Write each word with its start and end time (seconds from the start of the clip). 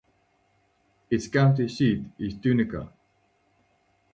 Its 1.11 1.27
county 1.27 1.67
seat 1.67 2.03
is 2.17 2.33
Tunica. 2.35 2.91